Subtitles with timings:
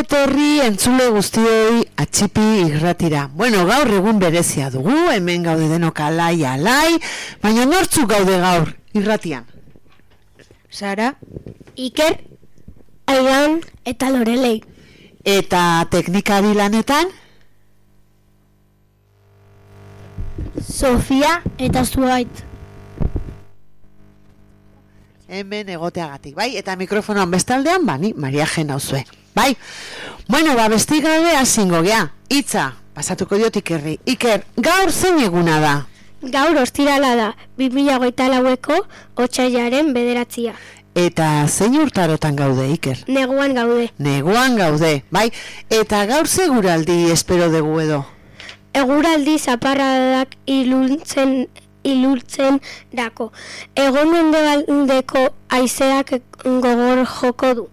[0.00, 3.28] etorri entzule guztioi atxipi irratira.
[3.32, 6.98] Bueno, gaur egun berezia dugu, hemen gaude denok alai, alai,
[7.42, 9.46] baina nortzu gaude gaur irratian.
[10.70, 11.14] Sara,
[11.76, 12.18] Iker,
[13.06, 14.62] Aian eta Lorelei.
[15.24, 17.12] Eta teknikari lanetan,
[20.60, 22.44] Sofia eta Zuait.
[25.28, 26.56] hemen egoteagatik, bai?
[26.56, 29.04] Eta mikrofonoan bestaldean, bani, Maria Jena uzue.
[29.34, 29.56] Bai?
[30.28, 32.12] Bueno, ba, besti gabe hasingo gea.
[32.28, 33.98] Itza, pasatuko diot Ikerri.
[34.06, 35.74] Iker, gaur zein eguna da?
[36.22, 37.26] Gaur ostirala da,
[37.58, 38.78] 2008 laueko
[39.20, 40.54] otxailaren bederatzia.
[40.94, 43.02] Eta zein urtarotan gaude, Iker?
[43.08, 43.90] Neguan gaude.
[43.98, 45.26] Neguan gaude, bai?
[45.68, 48.04] Eta gaur seguraldi espero dugu edo.
[48.74, 51.48] Eguraldi zaparradak iluntzen
[51.84, 53.32] ilultzen dako.
[53.76, 57.68] Egon mendebaldeko aizeak gogor joko du.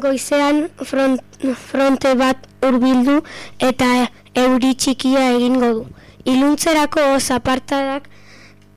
[0.00, 1.20] Goizean front,
[1.58, 3.20] fronte bat hurbildu
[3.58, 5.86] eta euri txikia egingo du.
[6.24, 8.08] Iluntzerako zapartadak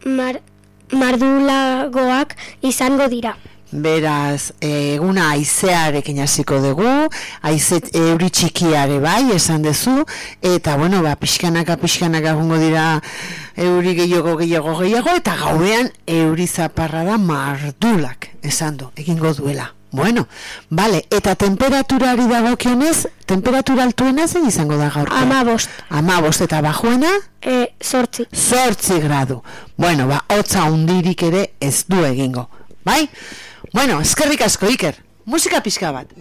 [0.06, 0.39] mar,
[0.91, 3.35] mardulagoak izango dira.
[3.75, 6.89] Beraz, eguna aizearekin hasiko dugu,
[7.44, 10.06] aize euri txikiare bai, esan duzu,
[10.39, 13.01] eta bueno, ba, pixkanaka, pixkanaka gongo dira
[13.57, 19.75] euri gehiago, gehiago, gehiago, eta gauean euri zaparra da mardulak, esan du, egingo duela.
[19.95, 20.28] Bueno,
[20.69, 25.16] vale, eta temperaturari dagokionez, temperatura altuena zein izango da gaurko?
[25.16, 25.72] Amabost.
[25.88, 27.13] Amabost eta bajuena?
[27.39, 28.28] E, sortzi.
[28.35, 29.39] Zortzi gradu.
[29.78, 32.50] Bueno, ba, hotza hundirik ere ez du egingo.
[32.83, 33.06] Bai?
[33.72, 35.00] Bueno, eskerrik asko, Iker.
[35.23, 36.12] Musika pixka bat.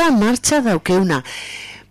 [0.00, 1.22] Da martxa daukeuna.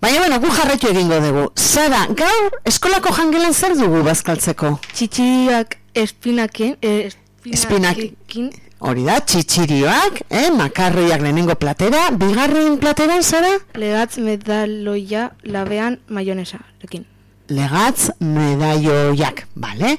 [0.01, 1.43] Baina, bueno, gu jarraitu egingo dugu.
[1.59, 4.77] Zara, gaur, eskolako jangelan zer dugu bazkaltzeko?
[4.93, 7.11] txitxiak espinaken, eh,
[7.51, 8.49] espinakekin,
[8.79, 13.49] Hori da, txitsirioak, eh, makarroiak lehenengo platera, bigarren plateran, zara?
[13.75, 17.03] legatz medaloia labean maionesarekin.
[17.49, 19.97] Legatz medaioiak, bale?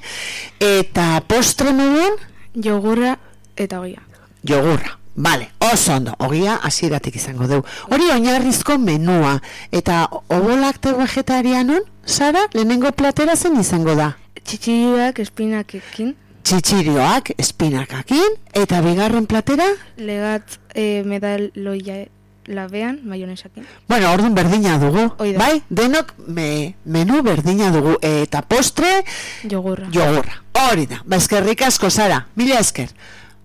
[0.60, 2.16] Eta postre moduan,
[2.54, 3.18] Jogurra
[3.56, 4.00] eta goia.
[4.48, 4.96] jogurra.
[5.20, 7.66] Bale, oso ondo, ogia hasieratik izango dugu.
[7.92, 9.34] Hori oinarrizko menua,
[9.70, 14.14] eta obolakte vegetarianon, Sara, lehenengo platera zen izango da?
[14.40, 19.66] Txitxiak espinakekin, Txitsirioak, espinakakin, eta bigarren platera?
[20.00, 22.06] legatz eh, medaloia
[22.48, 23.66] labean maionesakin.
[23.92, 25.38] Bueno, orduan berdina dugu, Hoi da.
[25.38, 25.62] bai?
[25.68, 29.04] Denok me, menu berdina dugu, eta postre,
[29.44, 29.92] Jogurra.
[29.92, 30.40] jogurra.
[30.70, 32.88] Hori da, ba eskerrik asko, Sara, mila esker.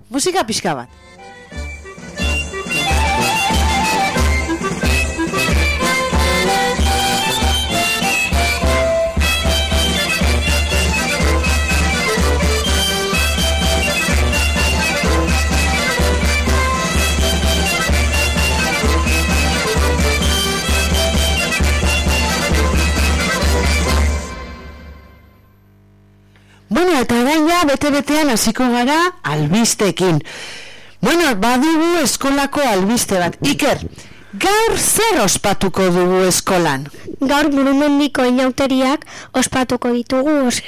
[0.10, 1.02] Musika pixka bat.
[26.70, 30.22] Bueno, eta orain ja bete-betean hasiko gara albisteekin.
[31.02, 33.38] Bueno, badugu eskolako albiste bat.
[33.46, 33.84] Iker,
[34.42, 36.88] gaur zer ospatuko dugu eskolan?
[37.30, 40.62] Gaur burumendiko inauteriak ospatuko ditugu os,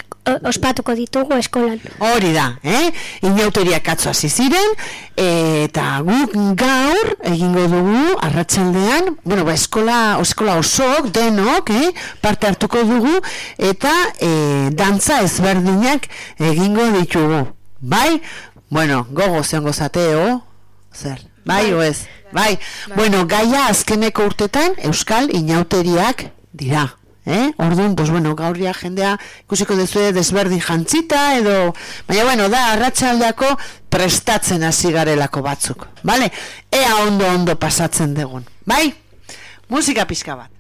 [0.50, 1.80] ospatuko ditugu eskolan.
[2.04, 2.90] Hori da, eh?
[3.28, 4.74] Inauteriak atzo hasi ziren,
[5.22, 11.94] eta guk gaur egingo dugu arratsaldean, bueno, ba, eskola, eskola osok, denok, eh?
[12.22, 13.16] parte hartuko dugu,
[13.58, 16.10] eta eh, dantza ezberdinak
[16.40, 17.46] egingo ditugu.
[17.80, 18.22] Bai?
[18.70, 20.42] Bueno, gogo zeongo zateo,
[20.94, 22.08] zer, bai, o ez?
[22.34, 22.58] Bai,
[22.96, 26.98] bueno, gaia azkeneko urtetan Euskal inauteriak dira.
[27.28, 27.52] Eh?
[27.58, 31.74] Orduan, pues bueno, gaur ja jendea ikusiko dezue desberdin jantzita edo,
[32.08, 33.50] baina bueno, da arratsaldeako
[33.92, 36.32] prestatzen hasi garelako batzuk, vale?
[36.72, 38.94] Ea ondo ondo pasatzen dugun, bai?
[39.68, 40.52] Musika pixka bat.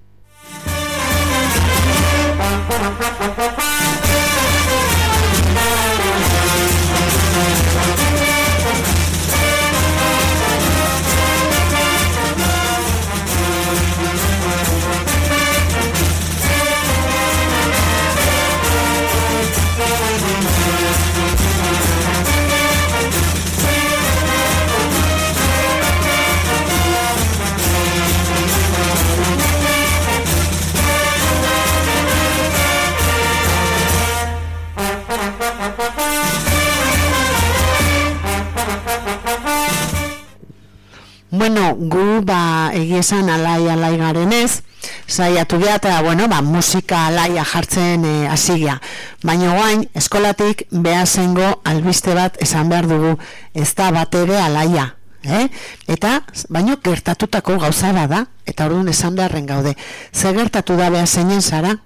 [41.48, 44.64] Bueno, gu ba egiesan alai alai garenez,
[45.08, 48.76] saiatu gea eta bueno, ba, musika alaia jartzen e.
[49.24, 53.18] Baina guain, eskolatik behasengo albiste bat esan behar dugu,
[53.54, 54.96] ez da bat ere alaia.
[55.24, 55.48] Eh?
[55.88, 59.76] Eta, baino gertatutako gauza da, eta orduan esan beharren gaude.
[60.14, 61.78] Ze gertatu da behaseinen zara?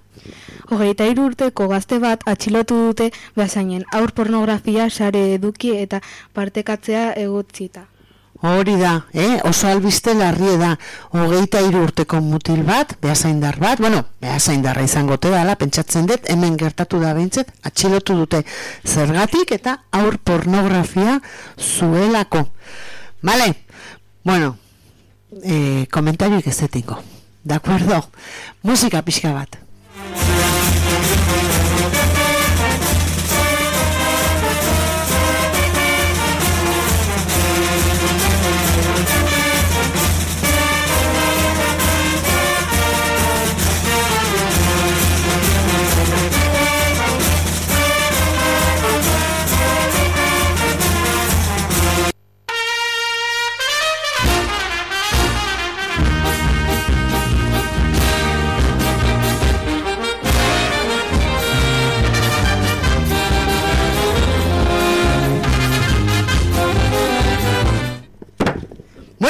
[0.70, 6.00] Hogeita urteko gazte bat atxilotu dute behasainen aur pornografia sare eduki eta
[6.32, 7.91] partekatzea egotzita.
[8.42, 9.38] Hori da, eh?
[9.46, 10.72] oso albiste larrie da,
[11.14, 16.56] hogeita hiru urteko mutil bat, behasaindar bat, bueno, behasaindarra izango te dala, pentsatzen dut, hemen
[16.58, 18.42] gertatu da behintzet, atxilotu dute
[18.82, 21.20] zergatik eta aur pornografia
[21.54, 22.48] zuelako.
[23.22, 23.52] Vale,
[24.26, 24.56] bueno,
[25.44, 26.98] eh, komentarioik ez zetingo.
[27.44, 28.02] De acuerdo,
[28.66, 29.61] musika pixka bat.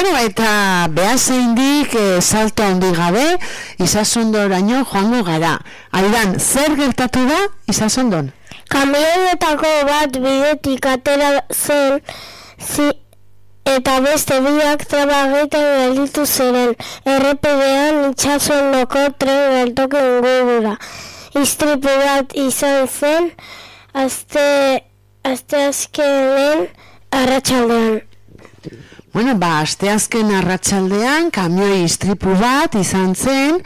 [0.03, 3.39] Bueno, eta behar zeindik e, salto handi gabe,
[3.79, 5.53] izasondoraino joango gara.
[5.95, 7.39] Aidan, zer gertatu da
[7.71, 8.33] izasondon?
[8.73, 12.03] Kamionetako bat bidetik atera zen,
[12.59, 12.89] zi,
[13.77, 16.75] eta beste biak traba egiten gelditu ziren.
[17.07, 20.79] Errepidean itxasondoko tren geltoki ingurura.
[21.39, 23.35] Istripu bat izan zen,
[23.95, 24.49] azte,
[25.23, 26.73] azte azkenen
[27.23, 28.03] arratsaldean.
[29.13, 33.59] Bueno, ba, asteazken arratsaldean kamioi istripu bat izan zen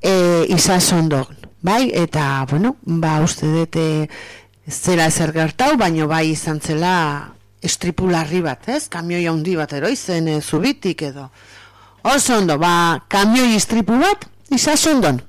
[0.00, 0.14] e,
[0.54, 1.90] izasondon, bai?
[1.92, 3.84] Eta, bueno, ba, uste dute
[4.64, 6.94] zera ezer gertau, baino bai izan zela
[7.60, 8.86] istripu larri bat, ez?
[8.88, 11.28] Kamioi handi bat eroizen e, zubitik edo.
[12.00, 15.20] Oso ondo, ba, kamioi istripu bat izasondon.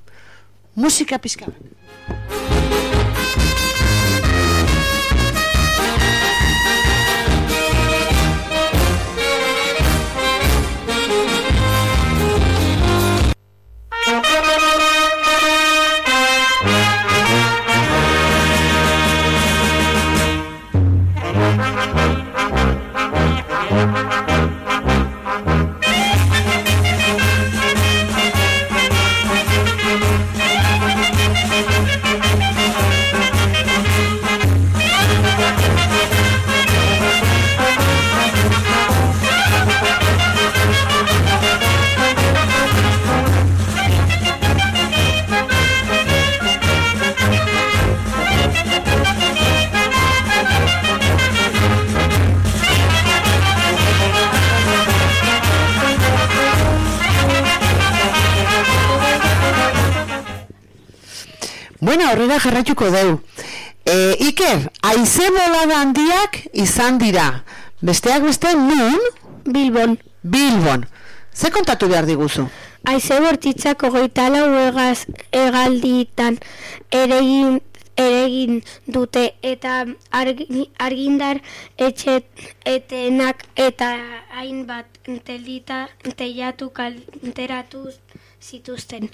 [0.80, 1.77] Musika pizka bat.
[62.38, 63.18] Jarraituko deu.
[63.84, 67.44] E, Iker, aize bolada handiak izan dira.
[67.82, 69.00] Besteak beste, nun?
[69.46, 69.98] Bilbon.
[70.22, 70.86] Bilbon.
[71.34, 72.48] Ze kontatu behar diguzu?
[72.88, 76.38] Aize bortitzak ogeita lau egaz egalditan
[76.90, 77.60] eregin,
[77.96, 79.84] eregin dute eta
[80.20, 81.40] argi, argindar
[81.88, 82.20] etxe
[82.74, 83.92] etenak eta
[84.40, 87.86] hainbat telita teilatu kalteratu
[88.40, 89.10] zituzten.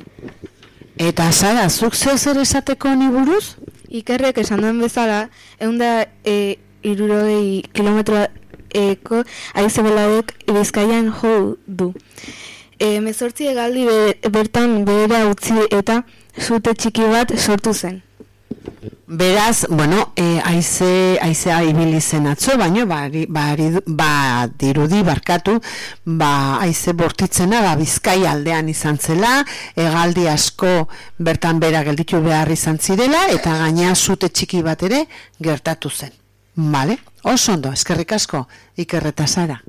[0.94, 3.56] Eta zara, zuk zeu zer esateko ni buruz?
[3.90, 5.24] Ikerrek esan duen bezala,
[5.58, 6.54] egun da e,
[6.86, 8.20] irurogei kilometro
[8.74, 9.24] eko
[9.58, 11.90] aize beladek ibizkaian jo du.
[12.78, 16.02] E, mezortzi egaldi be, bertan behera utzi eta
[16.38, 18.00] zute txiki bat sortu zen.
[19.06, 25.58] Beraz, bueno, e, aize, aizea ibili zen atzo, baino, bari, bari, ba, dirudi barkatu,
[26.04, 29.44] ba, aize bortitzena, ba, bizkai aldean izan zela,
[29.76, 35.04] egaldi asko bertan bera gelditu behar izan zirela, eta gaina zute txiki bat ere
[35.38, 36.16] gertatu zen.
[36.56, 36.98] Vale?
[37.24, 38.46] Oso ondo, eskerrik asko,
[38.76, 39.60] ikerreta zara.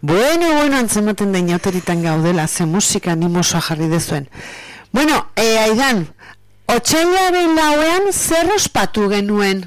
[0.00, 4.28] Bueno, bueno, antzematen da inauteritan gaudela, ze musika animosoa jarri dezuen.
[4.92, 6.06] Bueno, e, aidan,
[6.66, 9.66] otxailaren lauean zer ospatu genuen?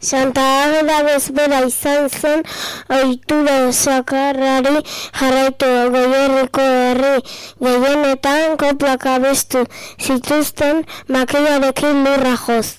[0.00, 2.42] Santa Ageda bezbera izan zen
[2.88, 4.80] oitura sakarrari
[5.20, 7.14] jarraitu goierriko herri
[7.60, 9.66] gehienetan koplak abestu
[10.00, 12.78] zituzten makilarekin lurra joz.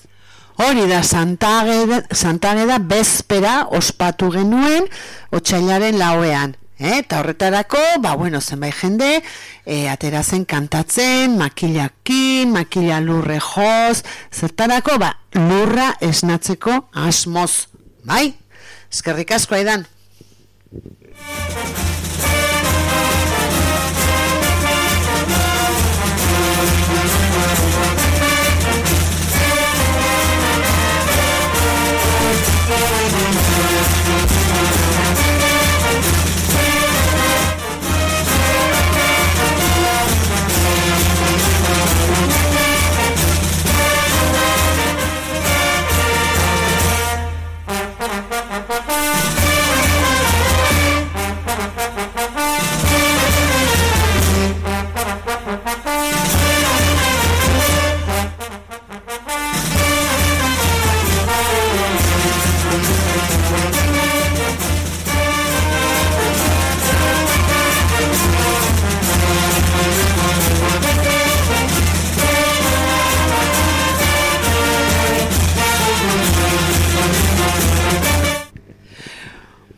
[0.58, 4.90] Hori da, Santa Ageda, Santa Ageda bezpera ospatu genuen
[5.30, 6.58] otxailaren lauean.
[6.78, 9.22] Eh, eta horretarako, ba, bueno, zenbait jende,
[9.66, 17.66] e, atera zen kantatzen, makilakin, makila lurre joz, zertarako, ba, lurra esnatzeko asmoz,
[18.06, 18.36] bai?
[18.92, 19.88] Eskerrik asko aidan.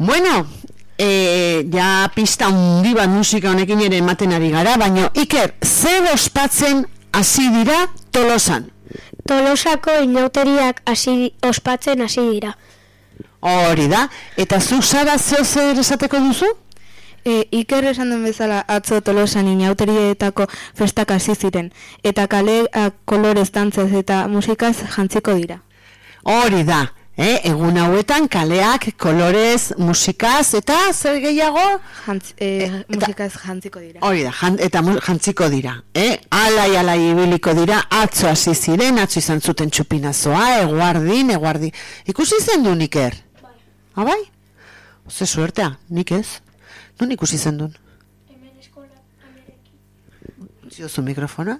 [0.01, 0.47] Bueno,
[0.97, 6.87] e, ja pista hundi bat musika honekin ere ematen ari gara, baina Iker, zer ospatzen
[7.13, 8.71] hasi dira tolosan?
[9.29, 12.55] Tolosako inauteriak hasi ospatzen hasi dira.
[13.45, 14.07] Hori da,
[14.41, 16.49] eta zu zara zeo zer esateko duzu?
[17.21, 20.47] E, Iker esan den bezala atzo tolosan inauterietako
[20.81, 25.61] festak hasi ziren, eta kaleak kolorez dantzez eta musikaz jantziko dira.
[26.25, 26.87] Hori da,
[27.17, 27.41] eh?
[27.51, 31.65] egun hauetan kaleak kolorez, musikaz eta zer gehiago?
[32.07, 34.01] Jantz, e, musikaz jantziko dira.
[34.07, 35.77] Hori da, jan, eta jantziko dira.
[35.95, 36.19] Eh?
[36.31, 41.75] Alai, alai ibiliko dira, atzo hasi ziren, atzo izan zuten txupinazoa, eguardin, eguardin.
[42.07, 43.17] Ikusi zen du Iker?
[43.43, 43.57] Bai.
[43.95, 44.21] Ah, bai?
[45.11, 46.41] Ze suertea, nik ez.
[47.01, 47.77] Non ikusi zen duen?
[50.71, 51.59] Ziozu mikrofona?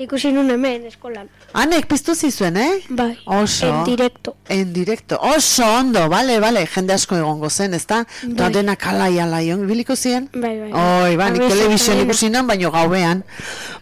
[0.00, 1.28] Ikusi nun hemen eskolan.
[1.52, 2.80] Anek, piztu zizuen, eh?
[2.88, 3.66] Bai, Oso.
[3.68, 4.36] en directo.
[4.48, 5.18] En directo.
[5.20, 8.06] Oso ondo, bale, bale, jende asko egongo zen, ezta?
[8.22, 8.50] Bai.
[8.52, 10.30] denak alai, alai, biliko ziren?
[10.32, 10.72] Bai, bai.
[10.72, 12.04] Oi, ba, nik telebizion bai.
[12.06, 13.22] ikusi non, baino gauean.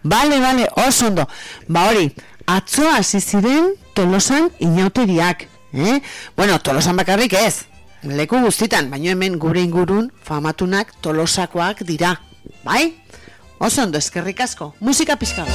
[0.02, 1.26] Bale, bale, oso ondo.
[1.68, 2.10] Ba hori,
[2.46, 5.46] atzo hasi ziren tolosan inauteriak.
[5.72, 6.00] Eh?
[6.36, 7.66] Bueno, tolosan bakarrik ez.
[8.02, 12.20] Leku guztitan, baino hemen gure ingurun famatunak tolosakoak dira.
[12.64, 12.96] Bai?
[13.60, 14.74] Oso ondo, eskerrik asko.
[14.80, 15.46] Musika pizka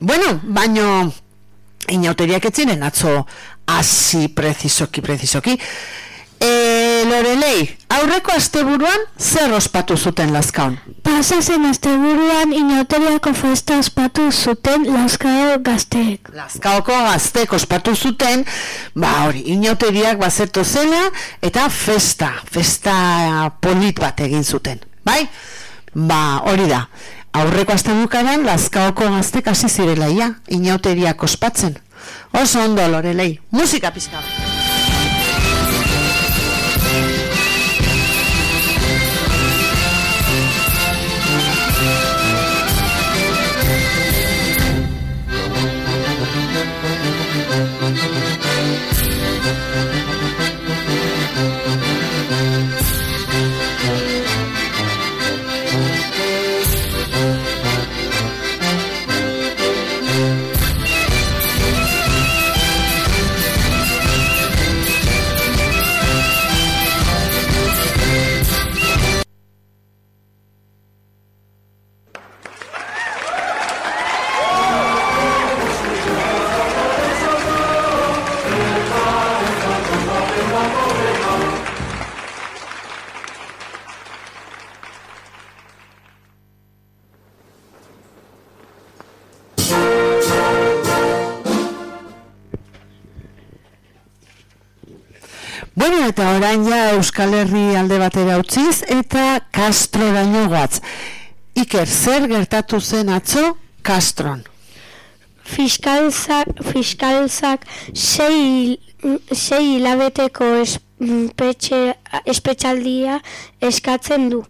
[0.00, 1.12] Bueno, baino
[1.88, 3.26] inauteriak ez ziren atzo
[3.66, 5.58] hasi prezisoki, prezisoki.
[7.10, 10.76] Lorelei, aurreko asteburuan zer ospatu zuten Lazkaon?
[11.02, 16.30] Pasa zen asteburuan inauteriako festa ospatu zuten laskao gazteek.
[16.34, 18.44] Lazkaoko gaztek ospatu zuten,
[18.94, 21.00] ba hori, inauteriak bazertu zela
[21.42, 22.94] eta festa, festa
[23.60, 25.24] polit bat egin zuten, bai?
[25.94, 26.84] Ba hori da,
[27.42, 31.74] aurreko asteburukaran Lazkaoko gaztek hasi zirela ia, inauteriak ospatzen.
[32.38, 34.22] Oso ondo, Lorelei, musika pizka
[96.20, 100.42] eta orain ja Euskal Herri alde batera utziz, eta Castro daño.
[101.56, 104.44] Iker, zer gertatu zen atzo Castron?
[105.42, 108.76] Fiskalzak, fiskalzak sei,
[109.32, 111.96] sei hilabeteko espetxe,
[112.26, 113.22] espetxaldia
[113.62, 114.44] eskatzen du.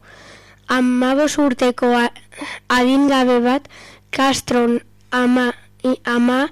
[0.67, 1.95] Amabos urteko
[2.67, 3.69] adingabe bat
[4.11, 4.81] Castron
[5.12, 5.53] ama,
[6.05, 6.49] ama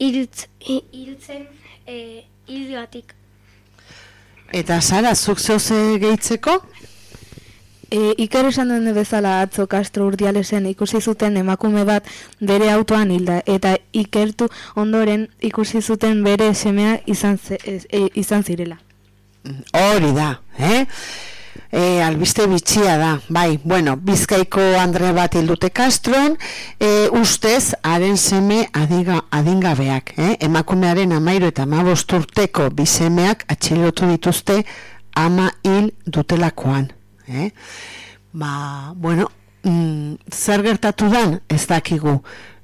[0.00, 1.50] hiltz, hi- hiltzen
[1.86, 3.12] e, hilgatik.
[4.52, 6.58] Eta Sara, zuk zeuze gehitzeko?
[7.92, 12.08] E, Iker esan duen bezala atzo Castro urdialesen ikusi zuten emakume bat
[12.40, 18.78] bere autoan hilda eta ikertu ondoren ikusi zuten bere semea izan, ze, e, izan zirela.
[19.72, 20.84] Hori da, eh?
[21.72, 26.36] E, albiste bitxia da, bai, bueno, bizkaiko Andre bat hildute Castron,
[26.76, 30.36] e, ustez, haren seme adiga, adingabeak, eh?
[30.44, 34.62] emakumearen amairu eta amabost urteko bisemeak atxilotu dituzte
[35.16, 36.90] ama hil dutelakoan.
[37.28, 37.50] Eh?
[38.32, 39.30] Ba, bueno,
[39.64, 42.18] mm, zer gertatu dan, ez dakigu,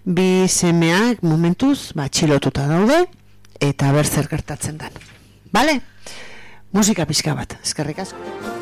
[0.05, 3.05] bi semeak momentuz, ba, atxilotuta daude,
[3.61, 5.03] eta ber zer gertatzen dan.
[5.53, 5.81] Bale?
[6.73, 8.58] Musika pixka bat, eskerrik asko.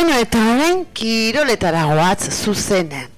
[0.00, 3.10] Bueno, eta orain kiroletara goatz zuzenen.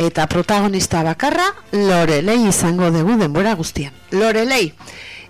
[0.00, 3.92] Eta protagonista bakarra Lorelei izango dugu denbora guztian.
[4.10, 4.72] Lorelei,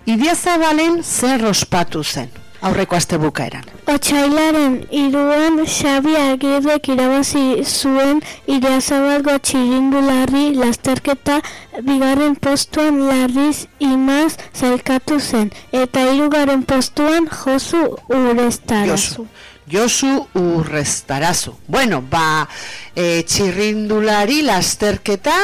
[0.07, 3.67] Idiazabalen zer ospatu zen, aurreko aste bukaeran.
[3.91, 11.41] Otsailaren iruan Xabi Agirrek irabazi zuen Iriazabalgo txirindularri lasterketa
[11.83, 19.25] bigarren postuan larriz imaz zailkatu zen eta hirugarren postuan Josu Urestarazu.
[19.25, 19.27] Josu.
[19.71, 21.55] Josu Urrestarazu.
[21.67, 22.47] Bueno, ba,
[22.95, 25.37] e, txirrindulari lasterketa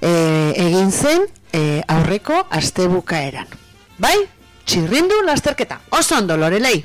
[0.00, 0.12] e,
[0.60, 3.48] egin zen e, aurreko aste bukaeran.
[3.98, 4.16] Bai?
[4.64, 5.80] Txirrindu lasterketa.
[5.96, 6.84] Oso ondo, Lorelei.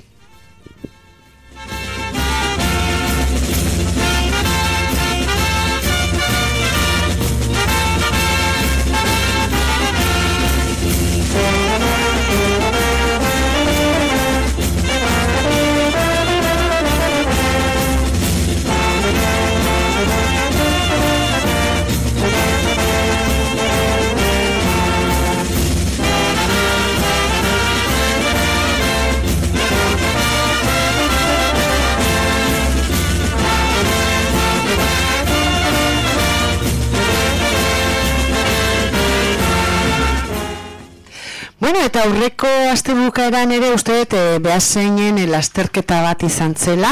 [41.66, 46.92] Bueno, eta aurreko astebukaeran ere uste dut e, behaseinen lasterketa bat izan zela,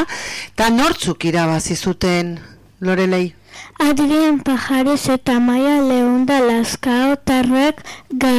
[0.49, 2.31] eta nortzuk irabazi zuten
[2.81, 3.35] Lorelei?
[3.85, 7.83] Adrian Pajares eta Maia Leunda Laskao tarrek
[8.23, 8.31] ga,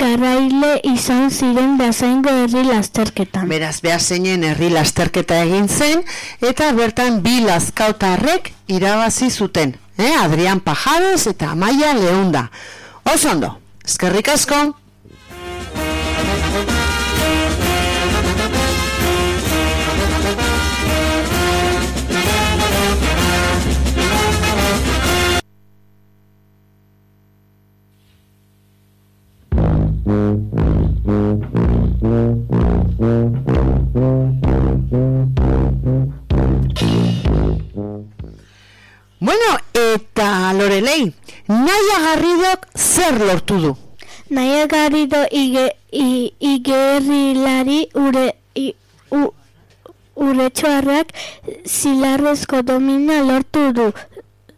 [0.00, 3.44] garaile izan ziren bezaingo herri lasterketan.
[3.52, 6.06] Beraz, behaseinen herri lasterketa egin zen,
[6.40, 9.76] eta bertan bi lazkautarrek irabazi zuten.
[10.00, 10.14] Eh?
[10.24, 12.46] Adrian Pajares eta Amaia Leunda.
[13.12, 14.64] Oso ondo, eskerrik asko.
[40.76, 41.12] Lorelei,
[41.48, 43.76] Naia Garridok zer lortu du?
[44.28, 48.74] Naia Garrido ige, i, igerrilari ure, i,
[49.10, 49.22] u,
[50.20, 51.14] uretxoarrak
[51.64, 53.88] zilarrezko domina lortu du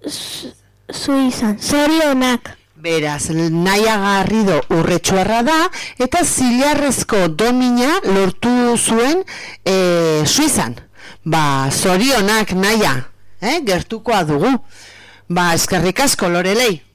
[0.09, 0.51] zu,
[0.91, 1.55] zu izan.
[1.63, 2.51] Zorionak.
[2.75, 5.61] Beraz, Naia Garrido urretxuarra da,
[6.03, 9.23] eta zilarrezko domina lortu zuen
[9.63, 10.75] e, Suizan.
[11.23, 12.97] Ba, zorionak Naia,
[13.41, 13.61] eh?
[13.63, 14.57] gertukoa dugu.
[15.29, 16.88] Ba, eskerrik asko Lorelei.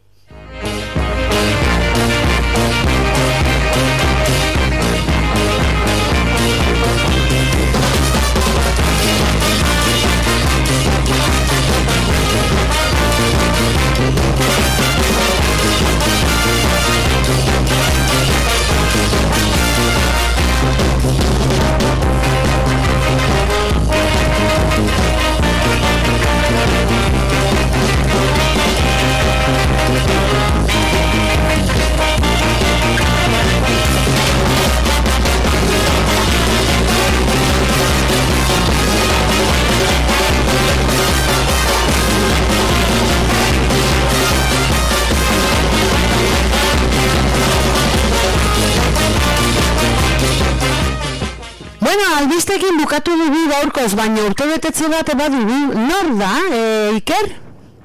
[51.94, 56.62] Bueno, albistekin bukatu dugu gaurkoz, baina urte betetze bat badugu, nor da, e,
[56.98, 57.28] Iker?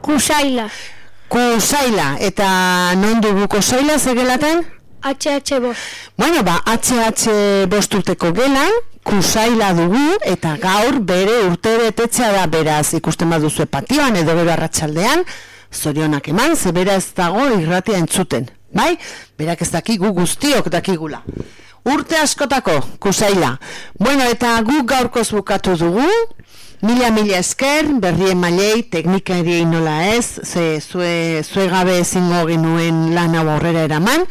[0.01, 0.65] Kusaila.
[1.29, 2.47] Kusaila, eta
[2.97, 4.63] non dugu kusaila zegelaten?
[5.05, 5.93] HH bost.
[6.17, 13.29] Bueno, ba, HH bosturteko gelan, kusaila dugu, eta gaur bere urte betetzea da beraz ikusten
[13.29, 15.27] baduzu patioan edo gero arratsaldean
[15.71, 18.97] zorionak eman, ze ez dago irratia entzuten, bai?
[19.37, 21.23] Berak ez dakigu guztiok dakigula.
[21.89, 23.55] Urte askotako, kusaila.
[23.99, 26.09] Bueno, eta guk gaurkoz bukatu dugu,
[26.79, 33.35] Mila mila esker, berrien mailei, teknikari nola ez, ze zue, zue gabe ezingo genuen lan
[33.35, 34.23] hau aurrera eraman.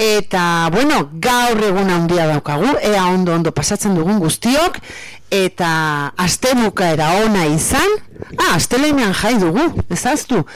[0.00, 4.80] Eta, bueno, gaur egun handia daukagu, ea ondo ondo pasatzen dugun guztiok,
[5.28, 8.00] eta aste bukaera ona izan,
[8.38, 10.46] ah, aste lehenean jai dugu, ezaztu,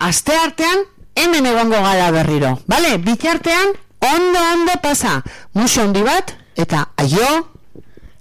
[0.00, 6.88] aste artean hemen egongo gara berriro, bale, bitartean ondo ondo pasa, muso handi bat, eta
[6.96, 7.50] aio,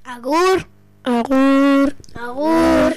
[0.10, 0.66] Agur.
[1.04, 1.94] Agur.
[2.16, 2.94] Agur.